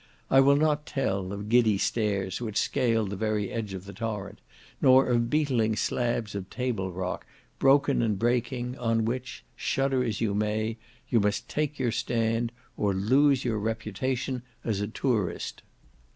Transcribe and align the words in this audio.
I 0.31 0.39
will 0.39 0.55
not 0.55 0.87
tell 0.87 1.31
of 1.31 1.47
giddy 1.47 1.77
stairs 1.77 2.41
which 2.41 2.57
scale 2.57 3.05
the 3.05 3.15
very 3.15 3.51
edge 3.51 3.75
of 3.75 3.85
the 3.85 3.93
torrent, 3.93 4.41
nor 4.81 5.05
of 5.07 5.29
beetling 5.29 5.75
slabs 5.75 6.33
of 6.33 6.49
table 6.49 6.91
rock, 6.91 7.23
broken 7.59 8.01
and 8.01 8.17
breaking, 8.17 8.75
on 8.79 9.05
which, 9.05 9.43
shudder 9.55 10.03
as 10.03 10.19
you 10.19 10.33
may, 10.33 10.77
you 11.07 11.19
must 11.19 11.47
take 11.47 11.77
your 11.77 11.91
stand 11.91 12.51
or 12.77 12.95
lose 12.95 13.45
your 13.45 13.59
reputation 13.59 14.41
as 14.63 14.81
a 14.81 14.87
tourist. 14.87 15.61